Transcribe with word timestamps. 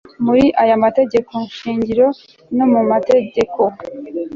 muri 0.25 0.45
aya 0.63 0.75
mategeko 0.83 1.33
shingiro 1.57 2.07
no 2.57 2.65
mu 2.71 2.81
mategeko 2.91 3.61